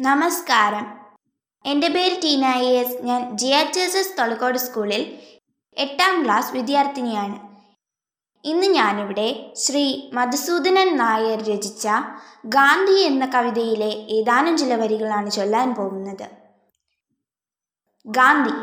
[0.00, 0.84] നമസ്കാരം.
[1.64, 2.98] എന്റെ പേര് ടീന എസ്.
[3.02, 5.18] ഞാൻ G H S S Tholakkode സ്കൂളിൽ
[5.76, 7.36] എട്ടാം ക്ലാസ് വിദ്യാർത്ഥിനിയാണ്.
[8.44, 11.88] ഇന്ന് ഞാനിവിടെ ശ്രീ മധുസൂദനൻ നായർ രചിച്ച
[12.46, 16.26] ഗാന്ധി എന്ന കവിതയിലെ ഏതാനും ചില വരികളാണ് ചൊല്ലാൻ പോകുന്നത്.
[18.06, 18.54] ഗാന്ധി.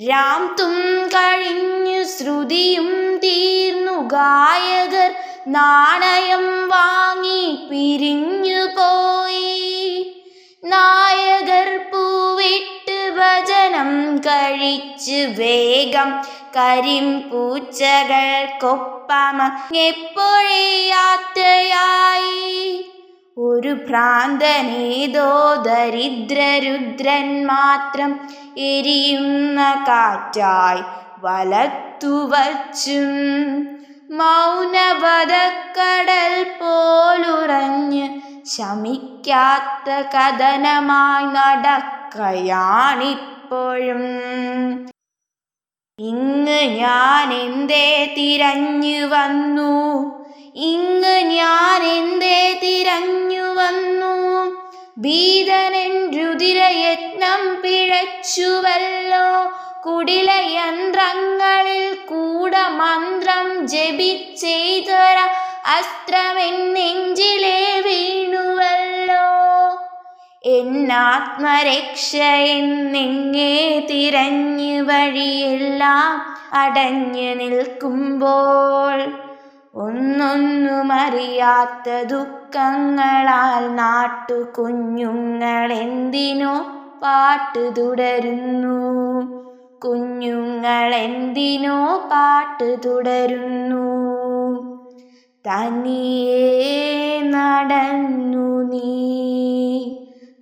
[0.09, 5.13] രാം തും കഴിഞ്ഞു ശ്രുതിയും തീർന്നു ഗായകർ
[5.47, 10.13] നാണയം വാങ്ങി പിരിഞ്ഞു പോയി.
[10.63, 16.21] നായകർ പൂവിട്ട് ഭജനം കഴിച്ച് വേഗം
[16.57, 17.63] കരിം ഒരു
[23.75, 28.19] ഭ്രാന്തനേതോ ദരിദ്രരുദ്രൻ മാത്രം
[28.57, 30.83] എരിയുന്ന കാറ്റായി
[31.19, 33.07] വലത്തുവച്ചും
[34.11, 44.03] മൗനവതക്കടൽ പോലുറഞ്ഞ് ശമിക്കാത്ത കഥനമായി നടക്കയാണിപ്പോഴും.
[45.99, 49.75] ഇങ്ങ് ഞാൻ എന്തേ തിരഞ്ഞു വന്നു?
[50.55, 51.84] ഇങ്ങ് ഞാൻ
[55.05, 59.51] ഭീതനൻ രുതിരയത്നം പിഴച്ചുവല്ലോ.
[59.85, 65.17] കുടിലയന്ത്രങ്ങളിൽ കൂടമന്ത്രം ജപിച്ചെയ്തൊര
[65.65, 69.25] അസ്ത്രമെൻ നെഞ്ചിലേ വീണുവല്ലോ.
[70.43, 72.15] എന്നാത്മരക്ഷ
[72.55, 79.24] എന്നെങ്ങേ തിരഞ്ഞു വഴിയെല്ലാം അടഞ്ഞു നിൽക്കുമ്പോൾ
[79.77, 86.65] ഒന്നൊന്നുമറിയാത്ത ദുഃഖങ്ങളാൽ നാട്ടു കുഞ്ഞുങ്ങൾ എന്തിനോ
[87.03, 88.79] പാട്ട് തുടരുന്നു.
[89.79, 93.85] കുഞ്ഞുങ്ങൾ എന്തിനോ പാട്ട് തുടരുന്നു.
[95.47, 99.95] തനിയേ നടന്നു നീ